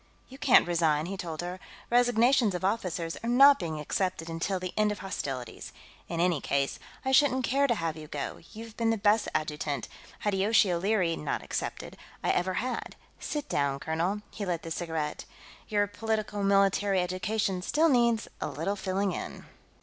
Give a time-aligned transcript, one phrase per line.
[0.29, 1.59] "You can't resign," he told her.
[1.91, 5.71] "Resignations of officers are not being accepted until the end of hostilities.
[6.09, 9.87] In any case, I shouldn't care to have you go; you're the best adjutant,
[10.21, 12.95] Hideyoshi O'Leary not excepted, I ever had.
[13.19, 15.25] Sit down, colonel." He lit the cigarette.
[15.67, 19.45] "Your politico military education still needs a little filling in.